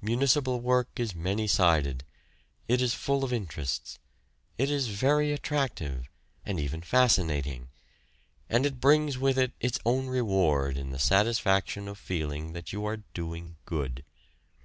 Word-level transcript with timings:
Municipal 0.00 0.60
work 0.60 0.88
is 0.98 1.14
many 1.14 1.46
sided: 1.46 2.02
it 2.66 2.82
is 2.82 2.92
full 2.92 3.22
of 3.22 3.32
interests; 3.32 4.00
it 4.58 4.68
is 4.68 4.88
very 4.88 5.30
attractive, 5.30 6.08
and 6.44 6.58
even 6.58 6.80
fascinating; 6.82 7.68
and 8.48 8.66
it 8.66 8.80
brings 8.80 9.16
with 9.16 9.38
it 9.38 9.52
its 9.60 9.78
own 9.86 10.08
reward 10.08 10.76
in 10.76 10.90
the 10.90 10.98
satisfaction 10.98 11.86
of 11.86 11.98
feeling 11.98 12.52
that 12.52 12.72
you 12.72 12.84
are 12.84 13.04
doing 13.14 13.58
good. 13.64 14.02